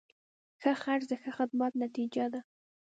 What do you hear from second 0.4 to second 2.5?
ښه خرڅ د ښه خدمت نتیجه ده.